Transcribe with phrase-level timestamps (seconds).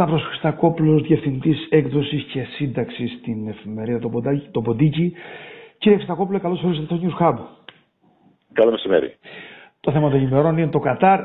[0.00, 3.98] Σταύρος Χριστακόπουλος, Διευθυντής Έκδοσης και Σύνταξης στην εφημερίδα
[4.50, 5.12] Το Ποντίκι.
[5.78, 7.36] Κύριε Χριστακόπουλο, καλώς ήρθατε στο News Hub.
[8.52, 9.14] Καλό μεσημέρι.
[9.80, 11.20] Το θέμα των ημερών είναι το Κατάρ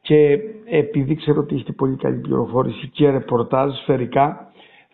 [0.00, 4.52] και επειδή ξέρω ότι έχετε πολύ καλή πληροφόρηση και ρεπορτάζ σφαιρικά,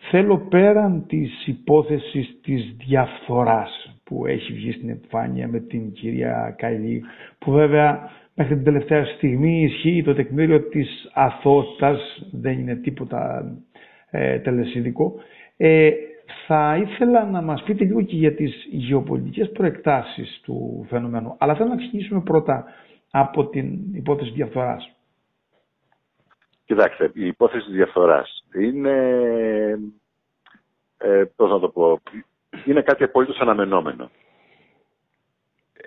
[0.09, 7.03] θέλω πέραν της υπόθεσης της διαφθοράς που έχει βγει στην επιφάνεια με την κυρία Καϊλή,
[7.39, 13.51] που βέβαια μέχρι την τελευταία στιγμή ισχύει το τεκμήριο της αθότητας, δεν είναι τίποτα
[14.11, 15.13] ε, τελεσίδικο.
[15.57, 15.91] Ε,
[16.47, 21.69] θα ήθελα να μας πείτε λίγο και για τις γεωπολιτικές προεκτάσεις του φαινομένου, αλλά θέλω
[21.69, 22.65] να ξεκινήσουμε πρώτα
[23.11, 24.95] από την υπόθεση διαφθοράς.
[26.65, 28.97] Κοιτάξτε, η υπόθεση της διαφθοράς είναι,
[30.97, 31.99] ε, πώς να το πω,
[32.65, 34.09] είναι κάτι απολύτως αναμενόμενο.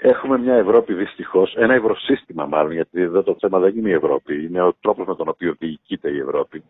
[0.00, 4.44] Έχουμε μια Ευρώπη δυστυχώς, ένα ευρωσύστημα μάλλον, γιατί εδώ το θέμα δεν είναι η Ευρώπη,
[4.44, 6.64] είναι ο τρόπος με τον οποίο διοικείται η Ευρώπη.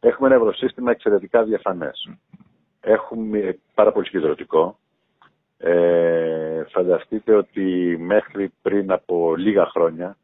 [0.00, 2.10] Έχουμε ένα ευρωσύστημα εξαιρετικά διαφανές.
[2.80, 4.78] Έχουμε πάρα πολύ συγκεντρωτικό.
[5.58, 10.16] Ε, φανταστείτε ότι μέχρι πριν από λίγα χρόνια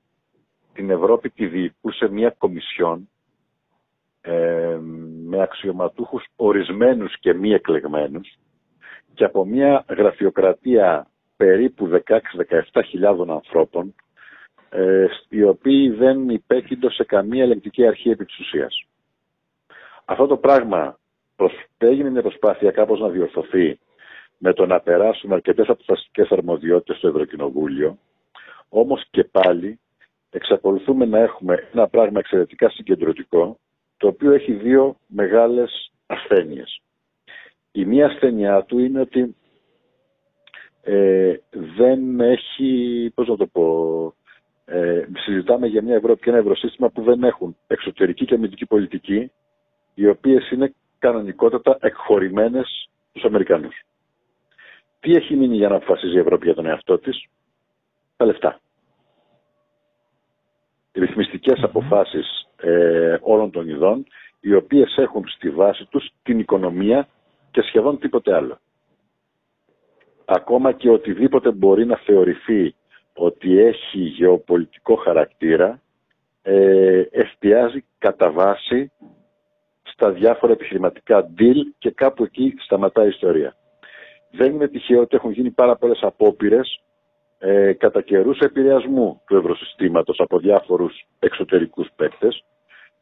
[0.72, 3.08] την Ευρώπη τη διοικούσε μια κομισιόν
[4.20, 4.78] ε,
[5.26, 8.38] με αξιωματούχους ορισμένους και μη εκλεγμένους
[9.14, 12.00] και από μια γραφειοκρατία περίπου
[12.72, 13.94] 16-17 ανθρώπων
[14.68, 18.84] ε, οι οποίοι δεν υπέκυντο σε καμία ελεγκτική αρχή επί της ουσίας.
[20.04, 20.98] Αυτό το πράγμα
[21.78, 23.78] έγινε μια προσπάθεια κάπως να διορθωθεί
[24.38, 27.98] με το να περάσουμε αρκετές αποφασιστικές αρμοδιότητες στο Ευρωκοινοβούλιο,
[28.68, 29.78] όμως και πάλι
[30.30, 33.58] εξακολουθούμε να έχουμε ένα πράγμα εξαιρετικά συγκεντρωτικό,
[33.96, 36.80] το οποίο έχει δύο μεγάλες ασθένειες.
[37.72, 39.36] Η μία ασθένειά του είναι ότι
[40.84, 44.14] ε, δεν έχει, πώς να το πω,
[44.64, 49.30] ε, συζητάμε για μια Ευρώπη και ένα ευρωσύστημα που δεν έχουν εξωτερική και αμυντική πολιτική,
[49.94, 53.82] οι οποίες είναι κανονικότατα εκχωρημένες στους Αμερικανούς.
[55.00, 57.26] Τι έχει μείνει για να αποφασίζει η Ευρώπη για τον εαυτό της,
[58.16, 58.60] τα λεφτά.
[60.92, 64.06] Ρυθμιστικές αποφάσεις ε, όλων των ειδών,
[64.40, 67.08] οι οποίες έχουν στη βάση τους την οικονομία
[67.50, 68.58] και σχεδόν τίποτε άλλο
[70.24, 72.74] ακόμα και οτιδήποτε μπορεί να θεωρηθεί
[73.14, 75.80] ότι έχει γεωπολιτικό χαρακτήρα
[76.42, 78.92] ε, εστιάζει κατά βάση
[79.82, 83.56] στα διάφορα επιχειρηματικά deal και κάπου εκεί σταματάει η ιστορία.
[84.30, 86.80] Δεν είναι τυχαίο ότι έχουν γίνει πάρα πολλές απόπειρες
[87.38, 92.44] ε, κατά καιρούς επηρεασμού του ευρωσυστήματος από διάφορους εξωτερικούς παίκτες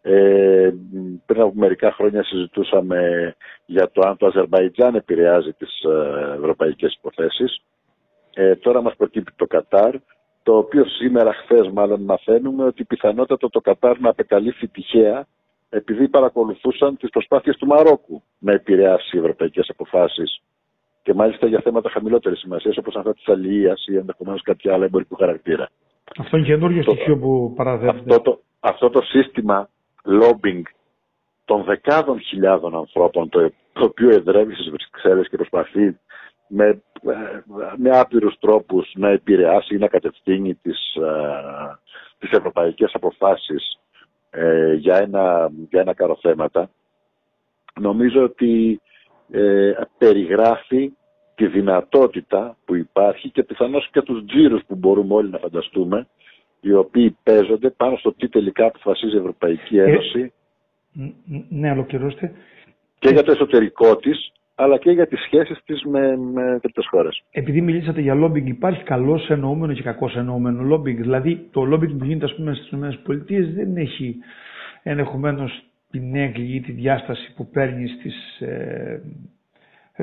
[0.02, 0.70] ε,
[1.26, 3.34] πριν από μερικά χρόνια συζητούσαμε
[3.66, 7.62] για το αν το Αζερβαϊτζάν επηρεάζει τις ε, ευρωπαϊκές υποθέσεις.
[8.34, 9.94] Ε, τώρα μας προκύπτει το Κατάρ,
[10.42, 15.26] το οποίο σήμερα χθες μάλλον μαθαίνουμε ότι πιθανότατα το Κατάρ να απεκαλύφθει τυχαία
[15.68, 20.42] επειδή παρακολουθούσαν τις προσπάθειες του Μαρόκου να επηρεάσει οι ευρωπαϊκές αποφάσεις
[21.02, 25.14] και μάλιστα για θέματα χαμηλότερης σημασίας όπως αυτά της αλληλείας ή ενδεχομένως κάποια άλλα εμπορικού
[25.14, 25.68] χαρακτήρα.
[26.18, 28.14] Αυτό είναι καινούργιο στοιχείο που παραδέχεται.
[28.14, 29.68] Αυτό αυτό το σύστημα
[30.04, 30.62] lobbying
[31.44, 35.98] των δεκάδων χιλιάδων ανθρώπων το, οποίο εδρεύει στις Βρυξέλλες και προσπαθεί
[36.48, 36.82] με,
[37.76, 41.78] με άπειρους τρόπους να επηρεάσει ή να κατευθύνει τις, ε,
[42.18, 43.80] τις ευρωπαϊκές αποφάσεις
[44.30, 46.70] ε, για, ένα, για ένα κάρο θέματα
[47.80, 48.80] νομίζω ότι
[49.30, 50.92] ε, περιγράφει
[51.34, 56.06] τη δυνατότητα που υπάρχει και πιθανώς και τους τζίρους που μπορούμε όλοι να φανταστούμε
[56.62, 60.32] οι οποίοι παίζονται πάνω στο τι τελικά αποφασίζει η Ευρωπαϊκή ε, Ένωση.
[61.48, 62.32] ναι, ολοκληρώστε.
[62.98, 67.22] Και για το εσωτερικό της, αλλά και για τις σχέσεις της με, με τέτοιε χώρες.
[67.30, 71.00] Επειδή μιλήσατε για λόμπινγκ, υπάρχει καλός εννοούμενος και κακός εννοούμενος λόμπινγκ.
[71.00, 73.24] Δηλαδή, το λόμπινγκ που γίνεται, ας πούμε, στις ΗΠΑ
[73.54, 74.16] δεν έχει
[74.82, 79.02] ενδεχομένως την έγκλη ή τη διάσταση που παίρνει στις ε,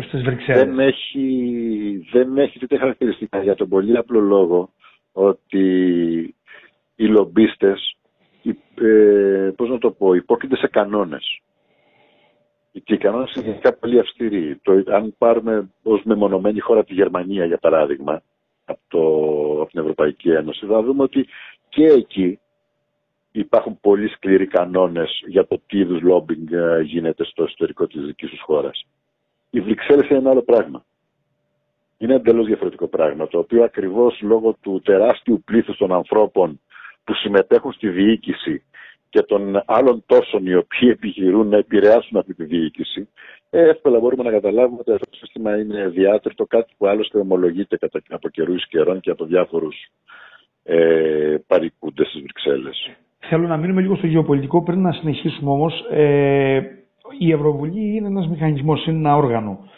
[0.01, 0.63] στις Βρυξέλλες.
[0.63, 4.69] Δεν έχει, δεν έχει τέτοια χαρακτηριστικά για τον πολύ απλό λόγο
[5.11, 5.65] ότι
[6.95, 7.97] οι λομπίστες,
[8.75, 11.41] ε, πώς να το πω, υπόκειται σε κανόνες.
[12.83, 14.59] Και οι κανόνες είναι γενικά πολύ αυστηροί.
[14.61, 18.21] Το, αν πάρουμε ως μεμονωμένη χώρα τη Γερμανία, για παράδειγμα,
[18.65, 18.99] από, το,
[19.61, 21.27] από την Ευρωπαϊκή Ένωση, θα δούμε ότι
[21.69, 22.39] και εκεί
[23.31, 28.29] υπάρχουν πολύ σκληροί κανόνες για το τι είδους λόμπινγκ ε, γίνεται στο εσωτερικό της δικής
[28.29, 28.85] τους χώρας.
[29.49, 30.85] Οι Βρυξέλλες είναι ένα άλλο πράγμα.
[32.01, 36.59] Είναι εντελώς διαφορετικό πράγμα, το οποίο ακριβώς λόγω του τεράστιου πλήθους των ανθρώπων
[37.03, 38.63] που συμμετέχουν στη διοίκηση
[39.09, 43.09] και των άλλων τόσων οι οποίοι επιχειρούν να επηρεάσουν αυτή τη διοίκηση,
[43.49, 47.77] ε, εύκολα μπορούμε να καταλάβουμε ότι αυτό το σύστημα είναι διάτριτο, κάτι που άλλωστε ομολογείται
[48.09, 49.75] από καιρούς καιρών και από διάφορους
[50.63, 52.89] ε, παρικούντες στις Βρυξέλλες.
[53.19, 55.85] Θέλω να μείνουμε λίγο στο γεωπολιτικό πριν να συνεχίσουμε όμως.
[55.91, 56.61] Ε,
[57.17, 59.69] η Ευρωβουλή είναι ένας μηχανισμός, είναι ένα όργανο.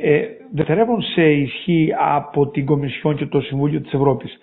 [0.00, 4.38] Ε, δευτερεύον σε ισχύ από την Κομισιόν και το Συμβούλιο της Ευρώπης.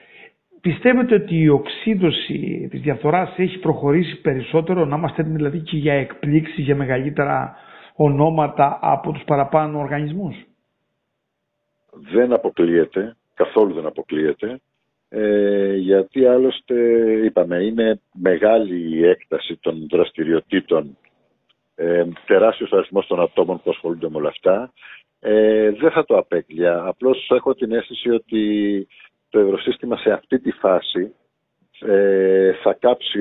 [0.61, 5.93] Πιστεύετε ότι η οξύδωση της διαφθοράς έχει προχωρήσει περισσότερο, να είμαστε έτοιμοι δηλαδή και για
[5.93, 7.55] εκπλήξεις, για μεγαλύτερα
[7.95, 10.35] ονόματα από τους παραπάνω οργανισμούς;
[12.11, 14.59] Δεν αποκλείεται, καθόλου δεν αποκλείεται,
[15.09, 16.75] ε, γιατί άλλωστε
[17.23, 20.97] είπαμε είναι μεγάλη η έκταση των δραστηριοτήτων,
[21.75, 24.71] ε, τεράστιος αριθμός των ατόμων που ασχολούνται με όλα αυτά.
[25.27, 28.87] Ε, δεν θα το απέκλεια, απλώς έχω την αίσθηση ότι
[29.29, 31.13] το ευρωσύστημα σε αυτή τη φάση
[31.79, 33.19] ε, θα, κάψει,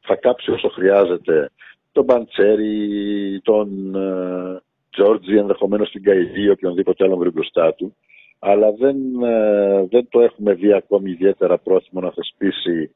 [0.00, 1.50] θα κάψει όσο χρειάζεται
[1.92, 7.96] τον Παντσέρι, τον ε, Τζόρτζι, ενδεχομένως την Καϊδί ή οποιονδήποτε άλλο βρει μπροστά του.
[8.38, 12.94] Αλλά δεν, ε, δεν το έχουμε δει ακόμη ιδιαίτερα πρόθυμο να θεσπίσει,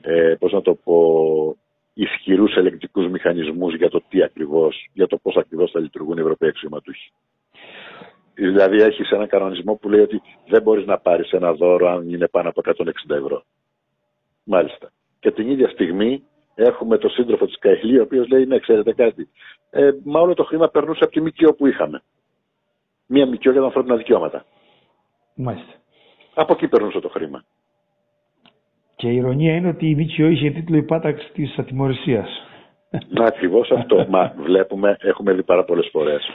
[0.00, 1.56] ε, πώς να το πω,
[1.94, 6.48] ισχυρούς ελεγκτικούς μηχανισμούς για το τι ακριβώς, για το πώς ακριβώς θα λειτουργούν οι Ευρωπαίοι
[6.48, 7.12] αξιωματούχοι.
[8.34, 12.28] Δηλαδή έχεις έναν κανονισμό που λέει ότι δεν μπορείς να πάρεις ένα δώρο αν είναι
[12.28, 13.42] πάνω από 160 ευρώ.
[14.44, 14.90] Μάλιστα.
[15.20, 16.22] Και την ίδια στιγμή
[16.54, 19.28] έχουμε τον σύντροφο της Καϊλή, ο οποίος λέει: Ναι, ξέρετε κάτι.
[19.70, 22.02] Ε, μα όλο το χρήμα περνούσε από τη ΜΚΟ που είχαμε.
[23.06, 24.44] Μία ΜΚΟ για τα ανθρώπινα δικαιώματα.
[25.34, 25.72] Μάλιστα.
[26.34, 27.44] Από εκεί περνούσε το χρήμα.
[28.96, 32.28] Και η ηρωνία είναι ότι η ΜΚΟ είχε τίτλο υπάταξη της ατιμορρησίας.
[33.08, 34.06] Να ακριβώς αυτό.
[34.08, 36.30] Μα βλέπουμε, έχουμε δει πάρα πολλές φορές.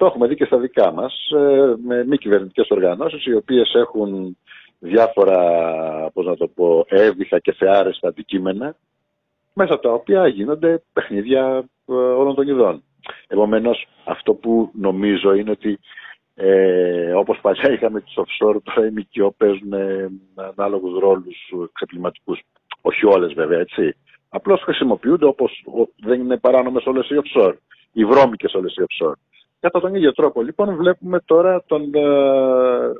[0.00, 4.36] Το έχουμε δει και στα δικά μας, ε, με μη κυβερνητικές οργανώσεις, οι οποίες έχουν
[4.78, 5.40] διάφορα,
[6.12, 8.76] πώς να το πω, έβυχα και θεάρεστα αντικείμενα
[9.52, 12.82] μέσα από τα οποία γίνονται παιχνίδια ε, όλων των ειδών.
[13.26, 15.78] Επομένως, αυτό που νομίζω είναι ότι
[16.34, 21.36] ε, όπως παλιά είχαμε τους offshore, τώρα οι ΜΚΟ παίζουν ε, ανάλογους ρόλους
[21.72, 22.40] ξεπληματικούς.
[22.80, 23.96] Όχι όλες βέβαια, έτσι.
[24.28, 25.64] Απλώς χρησιμοποιούνται όπως
[25.96, 27.54] δεν είναι παράνομες όλες οι offshore.
[27.92, 29.29] Οι βρώμικες όλες οι offshore.
[29.60, 32.92] Κατά τον ίδιο τρόπο, λοιπόν, βλέπουμε τώρα τον, ε,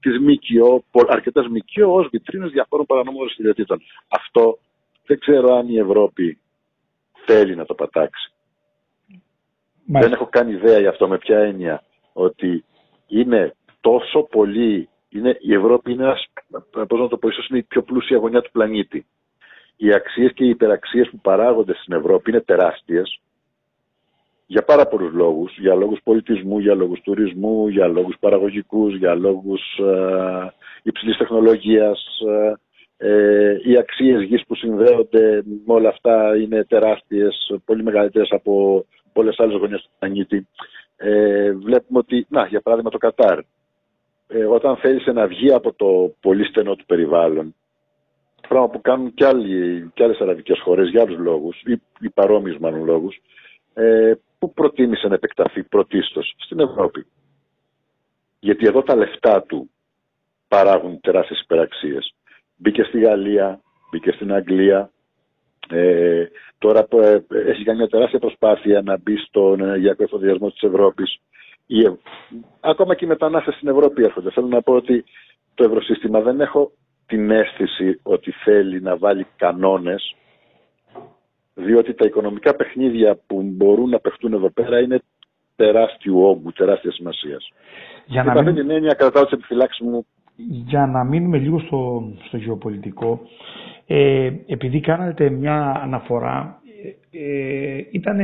[0.00, 3.80] τις ΜΚΟ, αρκετές ΜΚΟ ως βιτρίνες διαφόρων παρανόμων δραστηριοτήτων.
[4.08, 4.58] Αυτό
[5.06, 6.38] δεν ξέρω αν η Ευρώπη
[7.24, 8.30] θέλει να το πατάξει.
[9.86, 11.82] Δεν έχω κάνει ιδέα γι' αυτό με ποια έννοια
[12.12, 12.64] ότι
[13.06, 16.26] είναι τόσο πολύ, είναι, η Ευρώπη είναι ένας,
[16.88, 19.06] πώς να το πω, ίσως είναι η πιο πλούσια γωνιά του πλανήτη.
[19.76, 23.20] Οι αξίες και οι υπεραξίες που παράγονται στην Ευρώπη είναι τεράστιες
[24.46, 29.78] για πάρα πολλούς λόγους, για λόγους πολιτισμού, για λόγους τουρισμού, για λόγους παραγωγικούς, για λόγους
[29.78, 30.52] ε,
[30.82, 32.54] υψηλής τεχνολογίας, ε,
[32.98, 39.38] ε, οι αξίες γης που συνδέονται με όλα αυτά είναι τεράστιες, πολύ μεγαλύτερες από πολλές
[39.38, 40.48] άλλες γωνιές του πλανήτη.
[40.96, 43.38] Ε, βλέπουμε ότι, να, για παράδειγμα το Κατάρ,
[44.28, 47.54] ε, όταν θέλησε να βγει από το πολύ στενό του περιβάλλον,
[48.48, 52.58] πράγμα που κάνουν και, άλλοι, και άλλες αραβικές χώρες για άλλους λόγους, ή, ή παρόμοιους
[52.58, 53.20] μάλλον λόγους,
[53.74, 57.06] ε, που προτίμησε να επεκταθεί πρωτίστως στην Ευρώπη.
[58.38, 59.70] Γιατί εδώ τα λεφτά του
[60.48, 62.14] παράγουν τεράστιες υπεραξίες.
[62.56, 63.60] Μπήκε στη Γαλλία,
[63.90, 64.90] μπήκε στην Αγγλία.
[65.68, 66.26] Ε,
[66.58, 71.20] τώρα ε, έχει κάνει μια τεράστια προσπάθεια να μπει στον ενεργειακό εφοδιασμό της Ευρώπης.
[71.66, 71.76] Η,
[72.60, 74.30] ακόμα και οι μετανάστες στην Ευρώπη έρχονται.
[74.30, 75.04] Θέλω να πω ότι
[75.54, 76.72] το ευρωσύστημα δεν έχω
[77.06, 80.16] την αίσθηση ότι θέλει να βάλει κανόνες
[81.58, 85.00] διότι τα οικονομικά παιχνίδια που μπορούν να παιχτούν εδώ πέρα είναι
[85.56, 87.52] τεράστιου όγκου, τεράστιας σημασίας.
[88.06, 88.54] Για να μην...
[88.54, 93.20] την έννοια κρατάω τις επιφυλάξεις μου για να μείνουμε λίγο στο, στο γεωπολιτικό,
[93.86, 96.60] ε, επειδή κάνατε μια αναφορά,
[97.10, 98.18] ε, ήταν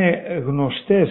[0.46, 1.10] γνωστές,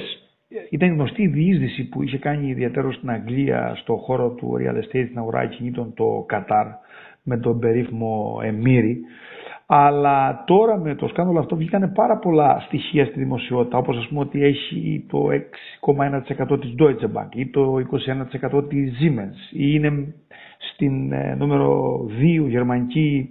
[0.70, 5.06] ήταν γνωστή η διείσδυση που είχε κάνει ιδιαίτερο στην Αγγλία στο χώρο του real estate,
[5.06, 6.68] στην αγορά κινήτων το Κατάρ,
[7.24, 9.02] με τον περίφημο Εμμύρη.
[9.74, 14.20] Αλλά τώρα με το σκάνδαλο αυτό βγήκαν πάρα πολλά στοιχεία στη δημοσιότητα, όπως ας πούμε
[14.20, 15.28] ότι έχει το
[16.52, 17.76] 6,1% της Deutsche Bank ή το
[18.54, 20.14] 21% της Siemens ή είναι
[20.74, 22.00] στην ε, νούμερο
[22.44, 23.30] 2 γερμανική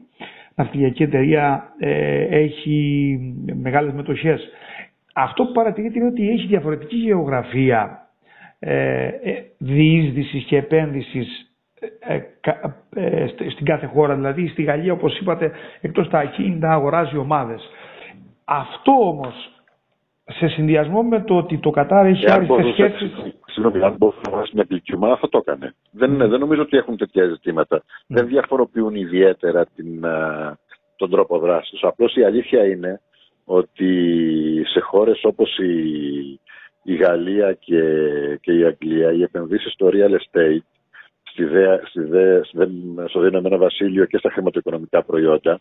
[0.55, 3.19] ναυτιλιακή εταιρεία ε, έχει
[3.63, 4.49] μεγάλες μετοχές.
[5.15, 8.09] Αυτό που παρατηρείται είναι ότι έχει διαφορετική γεωγραφία
[8.59, 11.50] ε, ε διείσδυσης και επένδυσης
[13.53, 14.15] στην κάθε χώρα.
[14.15, 17.71] Δηλαδή στη Γαλλία όπως είπατε εκτός τα ακίνητα αγοράζει ομάδες.
[18.45, 19.51] Αυτό όμως
[20.25, 23.11] σε συνδυασμό με το ότι το Κατάρ έχει άριστες σχέσεις...
[23.47, 25.75] Συγγνώμη, αν μπορούσες να βγάλει μια αγγλική ομάδα θα το έκανε.
[25.91, 27.83] Δεν, δεν νομίζω ότι έχουν τέτοια ζητήματα.
[28.07, 30.05] Δεν διαφοροποιούν ιδιαίτερα την,
[30.97, 31.83] τον τρόπο δράσης τους.
[31.83, 33.01] Απλώς η αλήθεια είναι
[33.45, 33.93] ότι
[34.67, 36.41] σε χώρες όπως η,
[36.83, 37.83] η Γαλλία και,
[38.41, 40.80] και η Αγγλία οι επενδύσεις στο real estate
[41.31, 42.41] στη δε, στη δε,
[43.09, 45.61] στο Δίναμενο Βασίλειο και στα χρηματοοικονομικά προϊόντα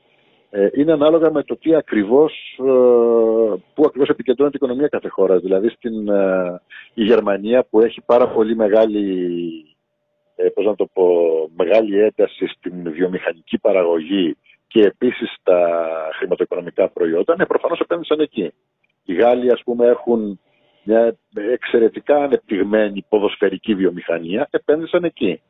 [0.52, 2.64] ε, είναι ανάλογα με το τι ακριβώς, ε,
[3.74, 5.40] πού ακριβώς επικεντρώνεται η οικονομία κάθε χώρα.
[5.40, 6.62] Δηλαδή στην ε,
[6.94, 9.06] η Γερμανία που έχει πάρα πολύ μεγάλη,
[10.54, 11.06] πώς να το πω,
[11.56, 15.80] μεγάλη ένταση στην βιομηχανική παραγωγή και επίσης στα
[16.18, 18.54] χρηματοοικονομικά προϊόντα, ναι, προφανώς επένδυσαν εκεί.
[19.04, 20.40] Οι Γάλλοι, ας πούμε, έχουν
[20.84, 25.42] μια εξαιρετικά ανεπτυγμένη ποδοσφαιρική βιομηχανία, επένδυσαν εκεί.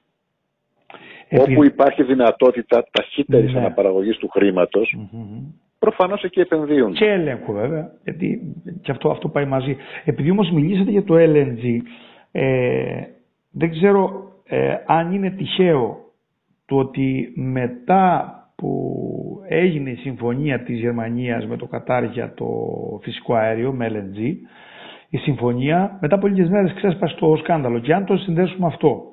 [1.32, 3.60] Όπου υπάρχει δυνατότητα ταχύτερης ναι.
[3.60, 5.54] αναπαραγωγής του χρήματος, mm-hmm.
[5.80, 6.94] προφανώς εκεί επενδύουν.
[6.94, 9.78] Και έλεγχο βέβαια, γιατί και αυτό, αυτό πάει μαζί.
[10.06, 11.78] Επειδή όμως μιλήσατε για το LNG,
[12.32, 13.02] ε,
[13.52, 15.98] δεν ξέρω ε, αν είναι τυχαίο
[16.66, 18.94] το ότι μετά που
[19.48, 22.48] έγινε η συμφωνία της Γερμανίας με το Κατάρ για το
[23.02, 24.20] φυσικό αέριο, με LNG,
[25.10, 27.80] η συμφωνία μετά από λίγες μέρες ξέσπασε το σκάνδαλο.
[27.80, 29.09] Και αν το συνδέσουμε αυτό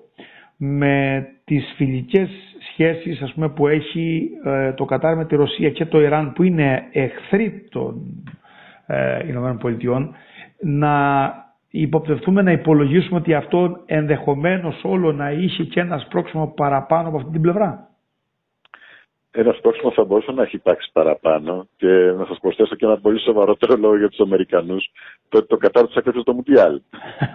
[0.57, 2.29] με τις φιλικές
[2.73, 6.43] σχέσεις ας πούμε, που έχει ε, το Κατάρ με τη Ρωσία και το Ιράν που
[6.43, 8.01] είναι εχθροί των
[8.87, 10.15] ε, Ηνωμένων Πολιτειών
[10.61, 11.35] να
[11.71, 17.31] υποπτευτούμε να υπολογίσουμε ότι αυτό ενδεχομένως όλο να είχε και ένα σπρώξιμο παραπάνω από αυτή
[17.31, 17.89] την πλευρά
[19.37, 21.87] ένας πρόξιμο θα μπορούσε να έχει υπάρξει παραπάνω και
[22.19, 24.91] να σας προσθέσω και ένα πολύ σοβαρότερο λόγο για τους Αμερικανούς,
[25.29, 26.81] το ότι το Κατάρ του έκρυψε το Μουντιάλ.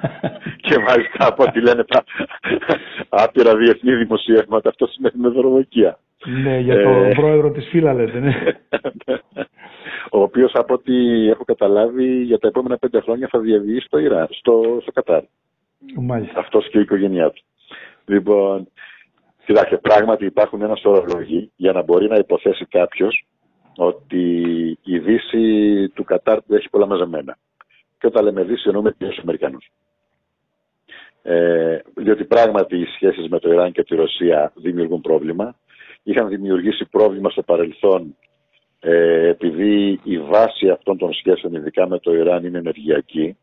[0.66, 2.04] και μάλιστα από ό,τι λένε τα
[3.10, 6.00] άπειρα διεθνή δημοσιεύματα, αυτό σημαίνει με δωροδοκία.
[6.44, 7.14] Ναι, για τον ε...
[7.16, 8.36] πρόεδρο της φύλλα λέτε, ναι.
[10.12, 14.28] Ο οποίος από ό,τι έχω καταλάβει για τα επόμενα πέντε χρόνια θα διαβεί στο Ιράν,
[14.30, 15.24] στο, στο Κατάρ.
[16.36, 17.44] Αυτός και η οικογένειά του.
[18.06, 18.68] Λοιπόν,
[19.46, 23.26] Κοιτάξτε, πράγματι υπάρχουν ένα σωρό λόγοι για να μπορεί να υποθέσει κάποιος
[23.76, 24.32] ότι
[24.84, 27.38] η Δύση του Κατάρ έχει πολλά μαζεμένα.
[27.98, 29.72] Και όταν λέμε Δύση εννοούμε και τους Αμερικανούς.
[31.24, 35.56] Ε, διότι πράγματι οι σχέσεις με το Ιράν και τη Ρωσία δημιουργούν πρόβλημα.
[36.04, 38.16] Είχαν δημιουργήσει πρόβλημα στο παρελθόν
[38.80, 43.38] ε, επειδή η βάση αυτών των σχέσεων, ειδικά με το Ιράν, είναι ενεργειακή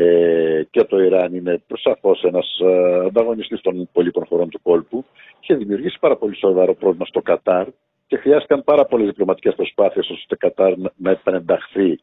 [0.00, 5.04] ε, και το Ιράν είναι σαφώς ένας ε, ανταγωνιστής των υπολείπων χωρών του κόλπου,
[5.40, 7.66] είχε δημιουργήσει πάρα πολύ σοβαρό πρόβλημα στο Κατάρ
[8.06, 12.00] και χρειάστηκαν πάρα πολλές διπλωματικές προσπάθειες ώστε το Κατάρ να επανενταχθεί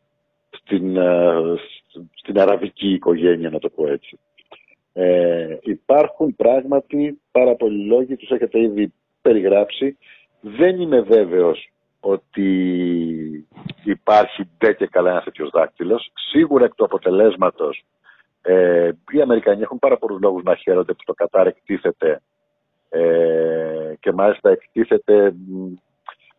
[0.50, 1.34] στην, ε,
[2.14, 4.20] στην αραβική οικογένεια, να το πω έτσι.
[4.94, 9.98] Ε, υπάρχουν πράγματι πάρα πολλοί λόγοι, τους έχετε ήδη περιγράψει.
[10.42, 11.70] Δεν είμαι βέβαιος
[12.08, 13.48] ότι
[13.84, 16.12] υπάρχει ντε και καλά ένας τέτοιος δάκτυλος.
[16.32, 17.86] Σίγουρα εκ του αποτελέσματος
[18.42, 22.22] ε, οι Αμερικανοί έχουν πάρα πολλούς λόγους να χαίρονται που το Κατάρ εκτίθεται
[22.90, 25.36] ε, και μάλιστα εκτίθεται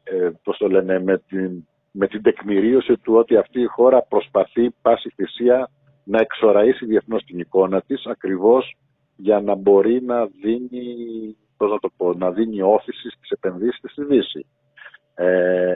[0.04, 5.10] ε, το λένε, με την, με την τεκμηρίωση του ότι αυτή η χώρα προσπαθεί πάση
[5.10, 5.70] θυσία
[6.04, 8.76] να εξοραίσει διεθνώς την εικόνα της ακριβώς
[9.16, 10.86] για να μπορεί να δίνει,
[11.56, 14.46] πώς να το πω, να δίνει όθηση στις επενδύσεις στη Δύση.
[15.16, 15.74] Ε,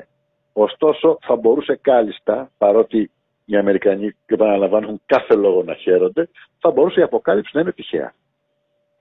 [0.52, 3.10] ωστόσο, θα μπορούσε κάλλιστα, παρότι
[3.44, 6.28] οι Αμερικανοί, και επαναλαμβάνουν, κάθε λόγο να χαίρονται,
[6.58, 8.12] θα μπορούσε η αποκάλυψη να είναι τυχαία.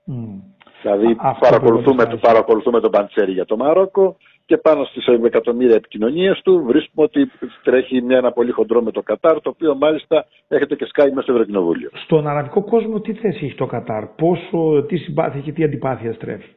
[0.06, 0.40] Mm.
[0.82, 6.64] Δηλαδή, παρακολουθούμε, το, παρακολουθούμε τον Παντσέρι για το Μαρόκο και πάνω στις εκατομμύρια επικοινωνίες του
[6.66, 7.30] βρίσκουμε ότι
[7.62, 11.22] τρέχει μια, ένα πολύ χοντρό με το Κατάρ, το οποίο μάλιστα έχετε και σκάει μέσα
[11.22, 11.90] στο Ευρωκοινοβούλιο.
[12.04, 16.54] Στον αραβικό κόσμο, τι θέση έχει το Κατάρ, πόσο, τι συμπάθεια και τι αντιπάθεια στρέφει;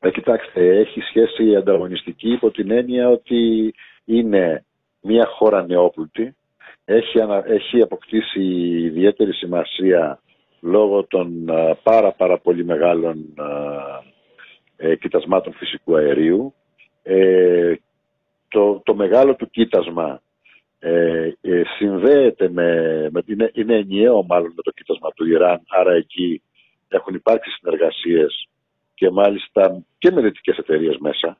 [0.00, 3.74] Ε, κοιτάξτε, έχει σχέση ανταγωνιστική υπό την έννοια ότι
[4.04, 4.64] είναι
[5.00, 6.36] μια χώρα νεόπλουτη,
[6.84, 8.40] έχει, έχει αποκτήσει
[8.84, 10.20] ιδιαίτερη σημασία
[10.60, 11.44] λόγω των
[11.82, 13.34] πάρα πάρα πολύ μεγάλων
[14.76, 16.54] ε, κοιτασμάτων φυσικού αερίου.
[17.02, 17.74] Ε,
[18.48, 20.22] το, το μεγάλο του κοίτασμα
[20.78, 22.72] ε, ε συνδέεται με,
[23.10, 26.42] με είναι, είναι ενιαίο μάλλον με το κοίτασμα του Ιράν, άρα εκεί
[26.88, 28.48] έχουν υπάρξει συνεργασίες
[28.98, 31.38] και μάλιστα και με δυτικές εταιρείες μέσα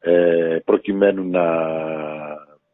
[0.00, 1.46] ε, προκειμένου να,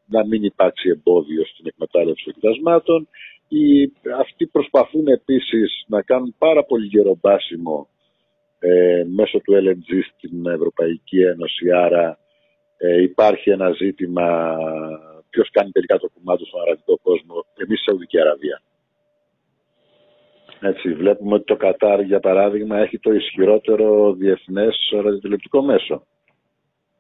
[0.07, 3.09] να μην υπάρξει εμπόδιο στην εκμετάλλευση των κοιτασμάτων.
[3.49, 7.89] Οι, αυτοί προσπαθούν επίσης να κάνουν πάρα πολύ γερομπάσιμο
[8.59, 11.71] ε, μέσω του LNG στην Ευρωπαϊκή Ένωση.
[11.71, 12.19] Άρα
[12.77, 14.57] ε, υπάρχει ένα ζήτημα
[15.31, 18.63] ποιος κάνει τελικά το κομμάτι στον αραβικό κόσμο, εμείς η Σαουδική Αραβία.
[20.67, 26.03] Έτσι, βλέπουμε ότι το Κατάρ, για παράδειγμα, έχει το ισχυρότερο διεθνές ραδιοτηλεπτικό μέσο.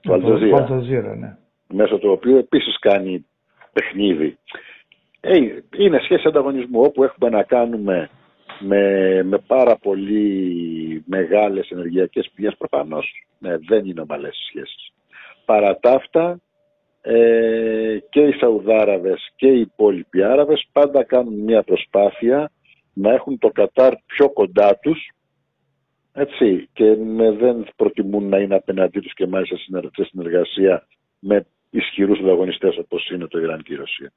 [0.01, 1.15] Το Αλτζαζίρα.
[1.15, 1.37] ναι.
[1.69, 3.27] Μέσω του οποίου επίσης κάνει
[3.73, 4.39] παιχνίδι.
[5.21, 5.37] Ε,
[5.79, 8.11] είναι σχέση ανταγωνισμού όπου έχουμε να κάνουμε
[8.61, 13.27] με, με πάρα πολύ μεγάλες ενεργειακές πηγές προφανώς.
[13.39, 14.93] Ναι, δεν είναι ομαλές σχέσεις.
[15.45, 16.41] Παρά τα αυτά,
[17.01, 22.51] ε, και οι Σαουδάραβες και οι υπόλοιποι Άραβες πάντα κάνουν μια προσπάθεια
[22.95, 25.09] να έχουν το Κατάρ πιο κοντά τους
[26.17, 26.97] έτσι, και
[27.39, 29.57] δεν προτιμούν να είναι απέναντί τους και μάλιστα
[29.95, 30.87] σε συνεργασία
[31.19, 34.13] με ισχυρούς ανταγωνιστές όπως είναι το Ιράν και η Ρωσία.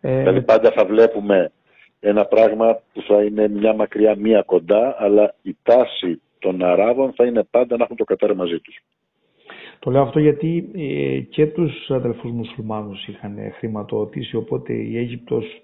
[0.00, 0.18] Ε...
[0.18, 1.52] Δηλαδή πάντα θα βλέπουμε
[2.00, 7.26] ένα πράγμα που θα είναι μια μακριά, μία κοντά, αλλά η τάση των Αράβων θα
[7.26, 8.82] είναι πάντα να έχουν το Κατάρ μαζί τους.
[9.78, 15.62] Το λέω αυτό γιατί ε, και τους αδελφούς μουσουλμάνους είχαν χρηματοδοτήσει, οπότε η Αίγυπτος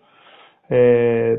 [0.66, 1.34] ε,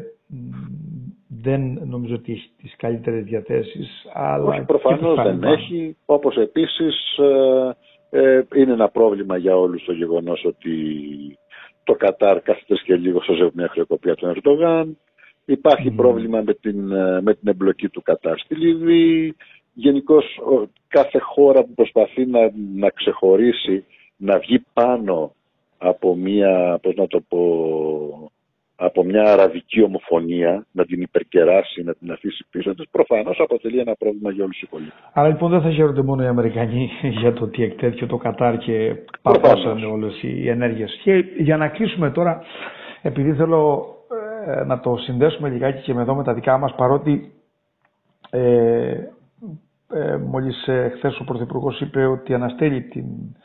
[1.28, 4.06] δεν νομίζω ότι έχει τις καλύτερες διαθέσεις.
[4.14, 7.76] Αλλά Όχι, προφανώς δεν έχει, όπως επίσης ε,
[8.10, 10.74] ε, είναι ένα πρόβλημα για όλους το γεγονός ότι
[11.84, 14.98] το Κατάρ κάθεται και λίγο σώζευε μια χρεοκοπία του Ερντογάν.
[15.46, 19.36] Υπάρχει πρόβλημα με την, ε, με την εμπλοκή του Κατάρ στη Λιβύη.
[19.74, 20.26] Γενικώς
[20.88, 22.40] κάθε χώρα που προσπαθεί να,
[22.76, 23.86] να ξεχωρίσει,
[24.18, 25.34] να βγει πάνω
[25.78, 28.32] από μια, πώς να το πω,
[28.82, 33.96] από μια αραβική ομοφωνία, να την υπερκεράσει, να την αφήσει πίσω της, προφανώς αποτελεί ένα
[33.96, 35.00] πρόβλημα για όλους τους υπολείπους.
[35.14, 36.90] Άρα λοιπόν δεν θα χαίρονται μόνο οι Αμερικανοί
[37.22, 41.00] για το τι εκτέθηκε το Κατάρ και παγώσανε όλες οι ενέργειες.
[41.04, 42.42] Και για να κλείσουμε τώρα,
[43.02, 43.88] επειδή θέλω
[44.46, 47.32] ε, να το συνδέσουμε λιγάκι και με εδώ με τα δικά μας, παρότι
[48.30, 48.94] ε,
[49.94, 53.40] ε, μόλις ε, χθες ο Πρωθυπουργός είπε ότι αναστέλει την ε,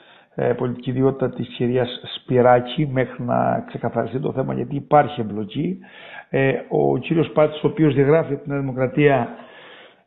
[0.57, 5.79] πολιτική ιδιότητα της κυρίας Σπυράκη μέχρι να ξεκαθαριστεί το θέμα γιατί υπάρχει εμπλοκή.
[6.31, 9.29] Ε, ο κύριος Πάτης, ο οποίος διαγράφει την Δημοκρατία,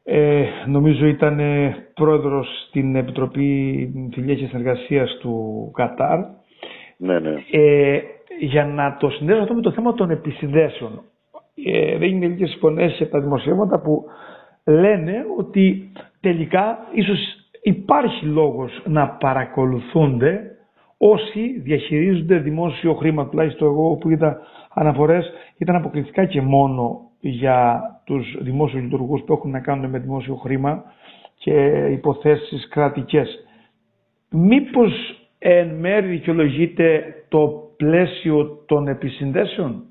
[0.03, 6.19] ε, νομίζω ήταν ε, πρόεδρος στην Επιτροπή Φιλίας και Συνεργασίας του Κατάρ.
[6.98, 7.34] Ναι, ναι.
[7.51, 8.00] Ε,
[8.39, 11.01] για να το συνδέσω αυτό με το θέμα των επισυνδέσεων.
[11.65, 14.05] Ε, δεν είναι λίγες φωνές σε τα δημοσιεύματα που
[14.65, 17.17] λένε ότι τελικά ίσως
[17.68, 20.52] υπάρχει λόγος να παρακολουθούνται
[20.98, 23.30] όσοι διαχειρίζονται δημόσιο χρήμα.
[23.30, 24.40] Τουλάχιστον εγώ που είδα
[24.74, 30.36] αναφορές ήταν αποκλειστικά και μόνο για τους δημόσιους λειτουργούς που έχουν να κάνουν με δημόσιο
[30.36, 30.84] χρήμα
[31.36, 31.54] και
[31.92, 33.46] υποθέσεις κρατικές.
[34.30, 34.92] Μήπως
[35.40, 39.84] εν μέρει δικαιολογείται το πλαίσιο των επισυνδέσεων;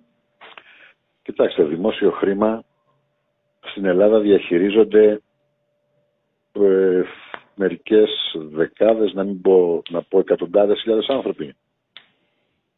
[1.23, 2.63] Κοιτάξτε, δημόσιο χρήμα
[3.61, 5.21] στην Ελλάδα διαχειρίζονται
[6.53, 7.03] ε,
[7.57, 11.55] μερικές δεκάδες, να μην πω, να πω εκατοντάδες χιλιάδες άνθρωποι.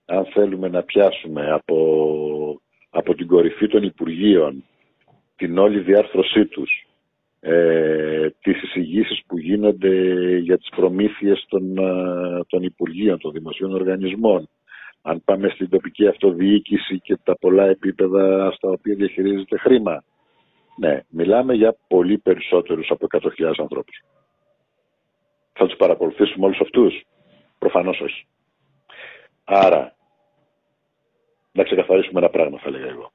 [0.06, 2.60] Αν θέλουμε να πιάσουμε από,
[2.90, 4.64] από την κορυφή των Υπουργείων
[5.36, 6.86] την όλη διάρθρωσή τους,
[7.40, 9.92] ε, τις εισηγήσεις που γίνονται
[10.38, 14.48] για τις προμήθειες των, ε, των Υπουργείων, των Δημοσίων Οργανισμών,
[15.02, 20.04] αν πάμε στην τοπική αυτοδιοίκηση και τα πολλά επίπεδα στα οποία διαχειρίζεται χρήμα.
[20.78, 24.02] Ναι, μιλάμε για πολύ περισσότερους από 100.000 ανθρώπους.
[25.60, 27.06] Θα τους παρακολουθήσουμε όλους αυτούς.
[27.58, 28.26] Προφανώς όχι.
[29.44, 29.94] Άρα,
[31.52, 33.10] να ξεκαθαρίσουμε ένα πράγμα θα λέγα εγώ.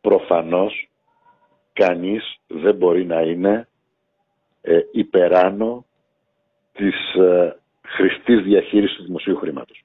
[0.00, 0.88] Προφανώς
[1.72, 3.68] κανείς δεν μπορεί να είναι
[4.62, 5.84] ε, υπεράνω
[6.72, 9.84] της ε, χρηστής διαχείρισης του δημοσίου χρήματος.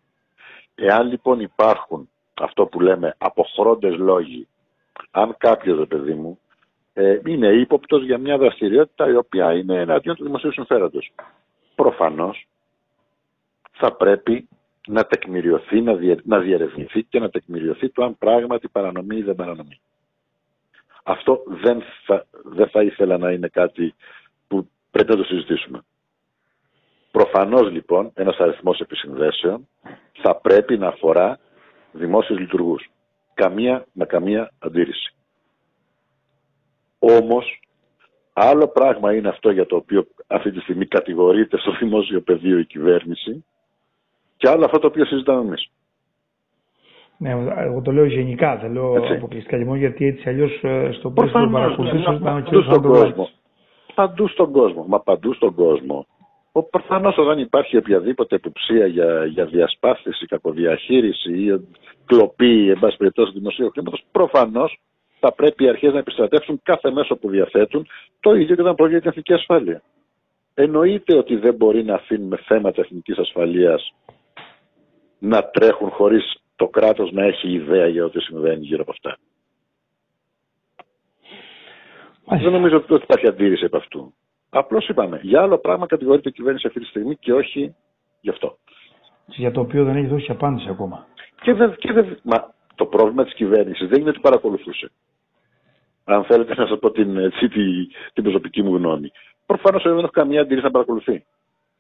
[0.76, 4.48] Εάν λοιπόν υπάρχουν αυτό που λέμε αποχρόντες λόγοι,
[5.12, 6.40] αν κάποιος, παιδί μου,
[6.94, 11.12] ε, είναι ύποπτος για μια δραστηριότητα η οποία είναι εναντίον του δημοσίου συμφέροντος
[11.82, 12.48] προφανώς
[13.72, 14.48] θα πρέπει
[14.88, 19.36] να τεκμηριωθεί, να, διε, να διερευνηθεί και να τεκμηριωθεί το αν πράγματι παρανομεί ή δεν
[19.36, 19.80] παρανομεί.
[21.04, 23.96] Αυτό δεν θα, δεν θα ήθελα να είναι κάτι
[24.48, 25.82] που πρέπει να το συζητήσουμε.
[27.12, 29.68] Προφανώς λοιπόν ένας αριθμός επισυνδέσεων
[30.22, 31.40] θα πρέπει να αφορά
[31.92, 32.90] δημόσιους λειτουργούς.
[33.34, 35.14] Καμία με καμία αντίρρηση.
[37.00, 37.60] Όμως
[38.42, 42.66] Άλλο πράγμα είναι αυτό για το οποίο αυτή τη στιγμή κατηγορείται στο δημόσιο πεδίο η
[42.66, 43.46] κυβέρνηση
[44.38, 45.72] και άλλο αυτό το οποίο συζητάμε εμείς.
[47.18, 49.14] Ναι, εγώ το λέω γενικά, δεν λέω έτσι.
[49.14, 52.66] αποκλειστικά και μόνο γιατί έτσι αλλιώς ε, στον πλαίσιο που παρακολουθήσω ήταν ο κ.
[52.70, 53.28] Παντού
[53.96, 54.86] Παντού στον κόσμο.
[54.88, 56.06] Μα παντού στον κόσμο.
[56.70, 61.68] Προφανώς όταν υπάρχει οποιαδήποτε υποψία για, για διασπάθηση, κακοδιαχείριση ή
[62.06, 64.80] κλοπή, εν πάση περιπτώσει, δημοσίου χρήματος, προφανώς
[65.20, 67.88] θα πρέπει οι αρχές να επιστρατεύσουν κάθε μέσο που διαθέτουν,
[68.20, 69.82] το ίδιο και όταν πρόκειται για την εθνική ασφάλεια.
[70.54, 73.94] Εννοείται ότι δεν μπορεί να αφήνουμε θέματα εθνικής ασφαλείας
[75.20, 79.18] να τρέχουν χωρίς το κράτος να έχει ιδέα για ό,τι συμβαίνει γύρω από αυτά.
[82.42, 84.14] Δεν νομίζω ότι υπάρχει αντίρρηση από αυτού.
[84.50, 87.76] Απλώς είπαμε, για άλλο πράγμα κατηγορείται η κυβέρνηση αυτή τη στιγμή και όχι
[88.22, 88.58] γι' αυτό.
[89.26, 91.08] Για το οποίο δεν έχει δώσει απάντηση ακόμα.
[91.42, 94.92] Και, δε, και δε, μα το πρόβλημα της κυβέρνησης δεν είναι ότι παρακολουθούσε
[96.14, 99.12] αν θέλετε να σας πω την, έτσι, την, την προσωπική μου γνώμη.
[99.46, 101.26] Προφανώς δεν έχω καμία αντίρρηση να παρακολουθεί.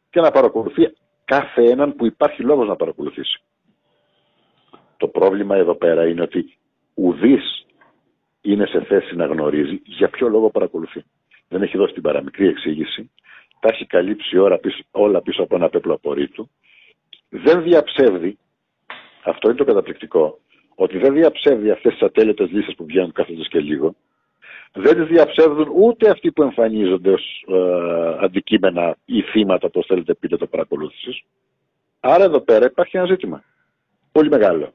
[0.09, 0.93] Και να παρακολουθεί
[1.25, 3.41] κάθε έναν που υπάρχει λόγος να παρακολουθήσει.
[4.97, 6.57] Το πρόβλημα εδώ πέρα είναι ότι
[6.93, 7.65] ουδής
[8.41, 11.03] είναι σε θέση να γνωρίζει για ποιο λόγο παρακολουθεί.
[11.47, 13.11] Δεν έχει δώσει την παραμικρή εξήγηση.
[13.59, 16.49] Τα έχει καλύψει όλα πίσω, όλα πίσω από ένα πέπλο απορρίτου.
[17.29, 18.37] δεν διαψεύδει,
[19.23, 20.39] αυτό είναι το καταπληκτικό,
[20.81, 23.95] ότι δεν διαψεύδει αυτές τις ατέλειωτες λύσεις που βγαίνουν κάθε και λίγο,
[24.73, 30.37] δεν τις διαψεύδουν ούτε αυτοί που εμφανίζονται ως ε, αντικείμενα ή θύματα, όπως θέλετε πείτε
[30.37, 31.23] το παρακολούθησης.
[31.99, 33.43] Άρα εδώ πέρα υπάρχει ένα ζήτημα.
[34.11, 34.73] Πολύ μεγάλο.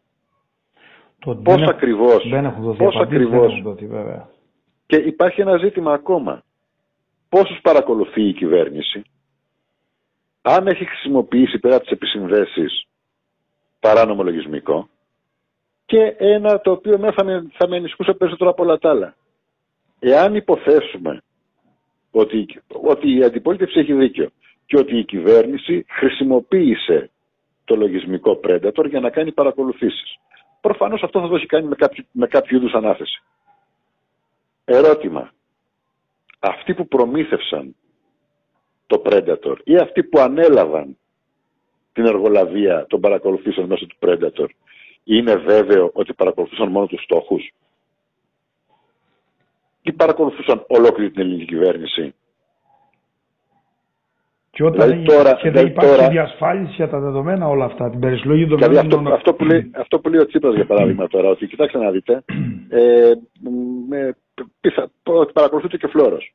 [1.19, 4.29] Το πώς δεν ακριβώς, δεν έχουν δοθεί πώς απαντήσεις, δεν ακριβώς έχουν δοθεί, βέβαια.
[4.87, 6.43] και υπάρχει ένα ζήτημα ακόμα.
[7.29, 9.03] Πόσους παρακολουθεί η κυβέρνηση,
[10.43, 12.87] αν έχει χρησιμοποιήσει πέρα τις επισυνδέσεις
[13.81, 14.89] παράνομο λογισμικό
[15.87, 19.17] και ένα το οποίο με θα, με, θα με ενισχύσει περισσότερο από όλα τα άλλα.
[19.99, 21.23] Εάν υποθέσουμε
[22.11, 24.31] ότι, ότι η αντιπολίτευση έχει δίκιο
[24.67, 27.11] και ότι η κυβέρνηση χρησιμοποίησε
[27.65, 30.19] το λογισμικό Predator για να κάνει παρακολουθήσεις.
[30.61, 33.23] Προφανώς αυτό θα το έχει κάνει με κάποιο, με κάποιο είδους ανάθεση.
[34.65, 35.33] Ερώτημα.
[36.39, 37.77] Αυτοί που προμήθευσαν
[38.87, 40.99] το Predator ή αυτοί που ανέλαβαν
[41.93, 44.47] την εργολαβία των παρακολουθήσεων μέσω του Predator
[45.05, 47.51] είναι βέβαιο ότι παρακολουθούσαν μόνο τους στόχους
[49.83, 52.15] ή παρακολουθούσαν ολόκληρη την ελληνική κυβέρνηση;
[54.51, 57.65] Και όταν Δηλαδή δεν- τώρα- και δεν δηλαδή υπάρχει τώρα- διασφάλιση για τα δεδομένα όλα
[57.65, 58.99] αυτά, την περισλογή Δηλαδή δεδομένων.
[59.07, 61.91] αυτό, αυτό, που λέει, αυτό που λέει ο Τσίπρας για παράδειγμα τώρα, ότι κοιτάξτε να
[61.91, 62.25] δείτε,
[62.69, 63.13] ε,
[63.89, 64.17] με,
[64.61, 66.35] πιθα, ότι παρακολουθείται και φλόρος.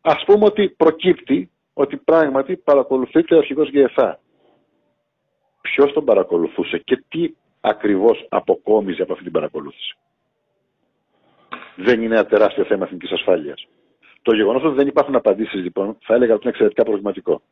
[0.00, 4.18] Ας πούμε ότι προκύπτει ότι πράγματι παρακολουθείται ο αρχηγός ΓΕΘΑ.
[5.60, 9.96] Ποιος τον παρακολουθούσε και τι ακριβώς αποκόμιζε από αυτή την παρακολούθηση.
[11.76, 13.66] Δεν είναι ένα τεράστιο θέμα εθνικής ασφάλειας.
[14.22, 17.42] Το γεγονός ότι δεν υπάρχουν απαντήσεις λοιπόν θα έλεγα ότι είναι εξαιρετικά προβληματικό.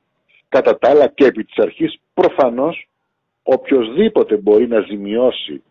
[0.48, 2.88] Κατά τα άλλα και επί της αρχής προφανώς
[3.42, 5.62] οποιοδήποτε μπορεί να ζημιώσει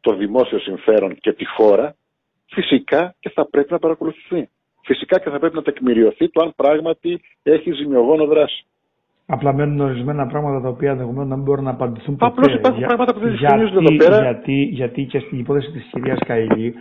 [0.00, 1.96] το δημόσιο συμφέρον και τη χώρα,
[2.46, 4.48] φυσικά και θα πρέπει να παρακολουθηθεί.
[4.84, 8.64] Φυσικά και θα πρέπει να τεκμηριωθεί το αν πράγματι έχει ζημιογόνο δράση.
[9.32, 12.52] Απλά μένουν ορισμένα πράγματα τα οποία ενδεχομένως να μην μπορούν να απαντηθούν Απλώς ποτέ.
[12.58, 14.22] υπάρχουν Για- πράγματα που δεν γιατί- διευκρινίζονται εδώ πέρα.
[14.30, 16.74] Γιατί, γιατί και στην υπόθεση της κυρίας Καηλή,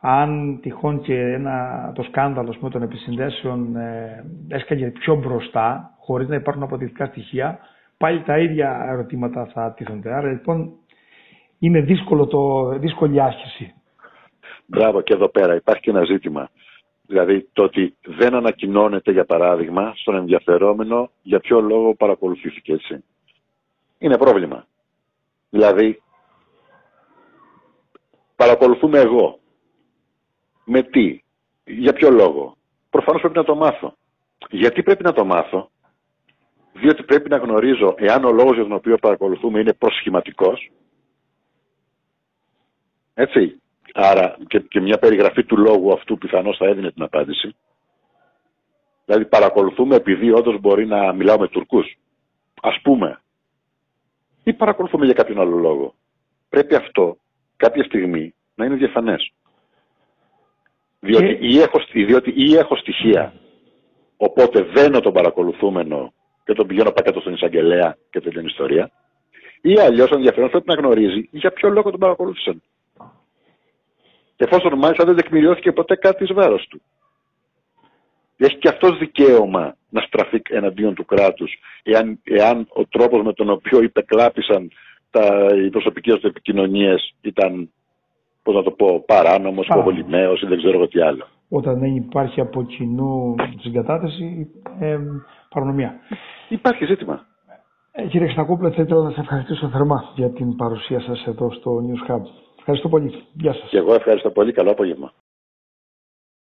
[0.00, 1.56] αν τυχόν και ένα,
[1.94, 7.58] το σκάνδαλο ας πούμε, των επισυνδέσεων ε, έσκαγε πιο μπροστά, χωρίς να υπάρχουν αποδεικτικά στοιχεία,
[7.96, 10.12] πάλι τα ίδια ερωτήματα θα τίθενται.
[10.14, 10.70] Άρα λοιπόν
[11.58, 13.72] είναι δύσκολο το, δύσκολη άσκηση.
[14.66, 16.48] Μπράβο και εδώ πέρα υπάρχει και ένα ζήτημα.
[17.06, 23.04] Δηλαδή το ότι δεν ανακοινώνεται για παράδειγμα στον ενδιαφερόμενο για ποιο λόγο παρακολουθήθηκε έτσι.
[23.98, 24.66] Είναι πρόβλημα.
[25.50, 26.02] Δηλαδή
[28.36, 29.38] παρακολουθούμε εγώ.
[30.64, 31.22] Με τι,
[31.64, 32.56] για ποιο λόγο;
[32.90, 33.96] Προφανώς πρέπει να το μάθω.
[34.50, 35.70] Γιατί πρέπει να το μάθω;
[36.72, 40.70] Διότι πρέπει να γνωρίζω εάν ο λόγος για τον οποίο παρακολουθούμε είναι προσχηματικός.
[43.14, 43.60] Έτσι.
[43.94, 47.54] Άρα και, και μια περιγραφή του λόγου αυτού πιθανώς θα έδινε την απάντηση.
[49.04, 51.98] Δηλαδή παρακολουθούμε επειδή όντως μπορεί να μιλάω με Τουρκούς.
[52.62, 53.20] Ας πούμε.
[54.44, 55.94] Ή παρακολουθούμε για κάποιον άλλο λόγο.
[56.48, 57.16] Πρέπει αυτό
[57.56, 59.32] κάποια στιγμή να είναι διαφανές.
[61.00, 63.32] Διότι, Και- ή, έχω, στοι- διότι ή έχω στοιχεία,
[64.16, 66.12] οπότε δένω τον παρακολουθούμενο
[66.44, 68.90] και τον πηγαίνω πακέτο στον εισαγγελέα και τελειώνει η ιστορία.
[69.60, 72.62] Ή αλλιώς ο ενδιαφέρον πρέπει να γνωρίζει για ποιο λόγο τον παρακολούθησαν.
[74.36, 76.80] Εφόσον μάλιστα δεν τεκμηριώθηκε ποτέ κάτι εις βάρος του.
[78.36, 83.50] Έχει και αυτός δικαίωμα να στραφεί εναντίον του κράτους εάν, εάν ο τρόπος με τον
[83.50, 84.70] οποίο υπεκλάπησαν
[85.10, 87.70] τα, οι προσωπικές τους επικοινωνίες ήταν,
[88.42, 89.66] πώς να το πω, παράνομος, Παράνομος.
[89.66, 91.26] υποβολημένος ή δεν ξέρω εγώ τι άλλο.
[91.48, 94.98] Όταν δεν υπάρχει από κοινού συγκατάθεση, ε,
[95.48, 95.94] παρανομία.
[96.48, 97.26] Υπάρχει ζήτημα.
[97.92, 101.80] Ε, κύριε Ξακούπλε, θα ήθελα να σας ευχαριστήσω θερμά για την παρουσία σας εδώ στο
[101.86, 102.20] News Hub.
[102.68, 103.24] Ευχαριστώ πολύ.
[103.32, 103.68] Γεια σας.
[103.70, 104.52] Και εγώ ευχαριστώ πολύ.
[104.52, 105.12] Καλό απόγευμα.